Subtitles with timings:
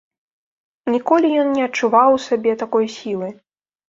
[0.93, 3.29] Ніколі ён не адчуваў у сабе такой сілы.